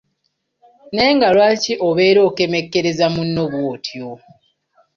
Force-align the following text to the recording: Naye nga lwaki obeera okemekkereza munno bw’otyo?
Naye 0.93 1.11
nga 1.17 1.27
lwaki 1.35 1.73
obeera 1.87 2.19
okemekkereza 2.29 3.05
munno 3.15 3.43
bw’otyo? 3.51 4.09